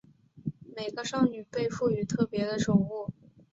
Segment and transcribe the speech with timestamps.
[0.75, 3.11] 每个少女被赋与特别的宠物。